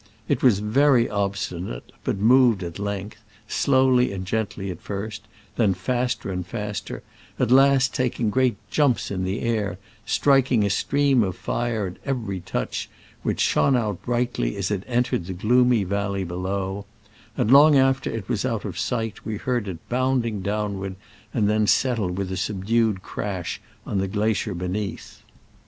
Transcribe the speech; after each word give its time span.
It 0.27 0.41
was 0.41 0.61
very 0.61 1.07
obstinate, 1.07 1.91
but 2.03 2.17
moved 2.17 2.63
at 2.63 2.79
length— 2.79 3.19
slowly 3.47 4.11
and 4.11 4.25
gently 4.25 4.71
at 4.71 4.81
first, 4.81 5.27
then 5.57 5.75
faster 5.75 6.31
and 6.31 6.43
faster, 6.43 7.03
at 7.39 7.51
last 7.51 7.93
taking 7.93 8.31
great 8.31 8.55
jumps 8.71 9.11
in 9.11 9.23
the 9.23 9.41
air, 9.41 9.77
striking 10.03 10.63
a 10.63 10.71
stream 10.71 11.21
of 11.21 11.35
fire 11.35 11.85
at 11.85 11.97
every 12.03 12.39
touch, 12.39 12.89
which 13.21 13.41
shone 13.41 13.75
out 13.75 14.01
brightly 14.01 14.55
as 14.57 14.71
it 14.71 14.81
entered 14.87 15.27
the 15.27 15.33
gloomy 15.33 15.83
valley 15.83 16.23
below; 16.23 16.85
and 17.37 17.51
long 17.51 17.77
after 17.77 18.09
it 18.09 18.27
was 18.27 18.43
out 18.43 18.65
of 18.65 18.79
sight 18.79 19.23
we 19.23 19.37
heard 19.37 19.67
it 19.67 19.87
bounding 19.87 20.41
downward, 20.41 20.95
and 21.31 21.47
then 21.47 21.67
settle 21.67 22.09
with 22.09 22.31
a 22.31 22.37
sub 22.37 22.65
dued 22.65 23.03
crash 23.03 23.61
on 23.85 23.99
the 23.99 24.07
glacier 24.07 24.55
beneath. 24.55 25.21